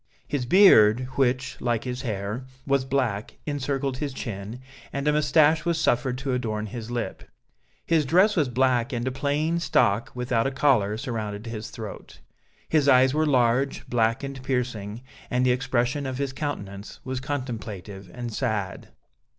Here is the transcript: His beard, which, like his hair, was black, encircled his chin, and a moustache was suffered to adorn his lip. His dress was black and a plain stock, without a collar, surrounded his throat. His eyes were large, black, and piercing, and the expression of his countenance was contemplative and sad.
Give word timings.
His 0.27 0.47
beard, 0.47 1.07
which, 1.13 1.57
like 1.61 1.83
his 1.83 2.01
hair, 2.01 2.47
was 2.65 2.85
black, 2.85 3.37
encircled 3.45 3.97
his 3.97 4.13
chin, 4.13 4.59
and 4.91 5.07
a 5.07 5.13
moustache 5.13 5.63
was 5.63 5.79
suffered 5.79 6.17
to 6.17 6.33
adorn 6.33 6.65
his 6.65 6.89
lip. 6.89 7.29
His 7.85 8.03
dress 8.03 8.35
was 8.35 8.49
black 8.49 8.91
and 8.93 9.07
a 9.07 9.11
plain 9.11 9.59
stock, 9.59 10.09
without 10.15 10.47
a 10.47 10.51
collar, 10.51 10.97
surrounded 10.97 11.45
his 11.45 11.69
throat. 11.69 12.19
His 12.67 12.89
eyes 12.89 13.13
were 13.13 13.27
large, 13.27 13.87
black, 13.87 14.23
and 14.23 14.41
piercing, 14.41 15.03
and 15.29 15.45
the 15.45 15.51
expression 15.51 16.07
of 16.07 16.17
his 16.17 16.33
countenance 16.33 16.99
was 17.03 17.19
contemplative 17.19 18.09
and 18.11 18.33
sad. 18.33 18.87